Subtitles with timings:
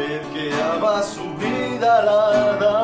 [0.00, 2.76] El que ama su vida la da.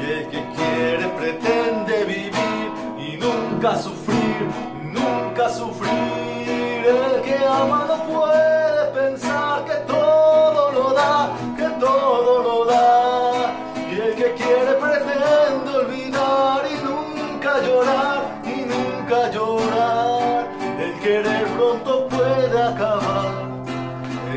[0.00, 2.66] Y el que quiere pretende vivir
[2.98, 4.42] y nunca sufrir,
[4.82, 6.84] nunca sufrir.
[6.84, 13.54] El que ama no puede pensar que todo lo da, que todo lo da.
[13.88, 20.48] Y el que quiere pretende olvidar y nunca llorar, y nunca llorar.
[20.78, 22.95] El querer pronto puede acabar.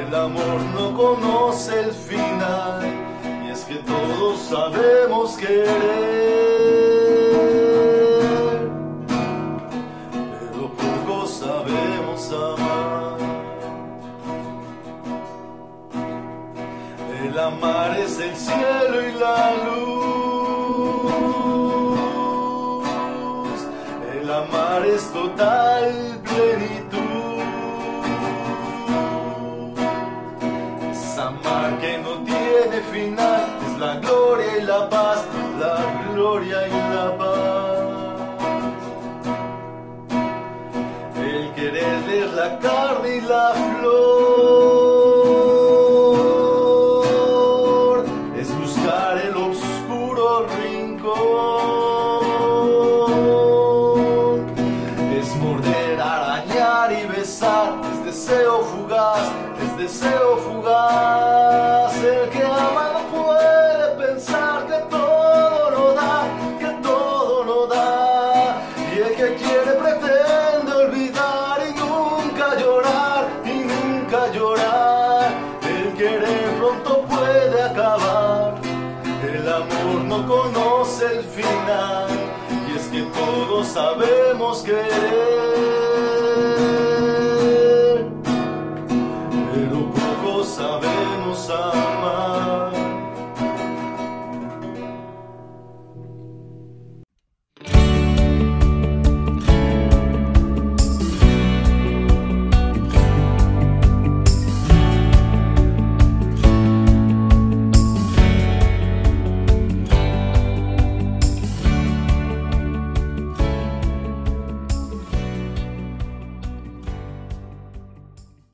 [0.09, 2.81] El amor no conoce el final.
[3.45, 5.67] Y es que todos sabemos querer.
[10.11, 13.17] Pero pocos sabemos amar.
[17.23, 20.18] El amar es el cielo y la luz.
[31.79, 33.57] Que no tiene final.
[33.65, 35.25] Es la gloria y la paz.
[35.59, 35.77] La
[36.11, 37.79] gloria y la paz.
[41.17, 44.09] El querer es la carne y la flor.
[48.37, 51.19] Es buscar el oscuro rincón.
[55.19, 57.81] Es morder, arañar y besar.
[57.93, 59.31] Es deseo fugaz,
[59.63, 60.98] es deseo fugaz.
[74.33, 75.31] llorar,
[75.63, 78.55] el querer pronto puede acabar,
[79.23, 82.07] el amor no conoce el final,
[82.67, 84.87] y es que todos sabemos querer,
[89.53, 91.88] pero poco sabemos amar.